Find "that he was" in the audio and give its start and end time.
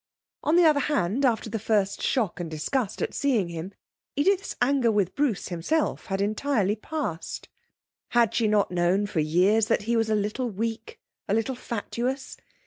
9.67-10.09